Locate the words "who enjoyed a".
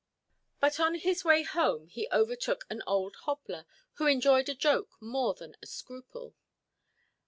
3.97-4.55